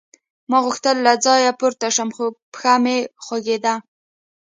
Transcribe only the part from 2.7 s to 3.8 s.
مې خوږېده